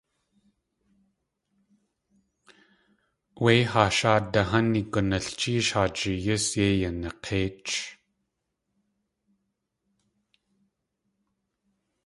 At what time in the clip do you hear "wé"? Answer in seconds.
3.43-3.53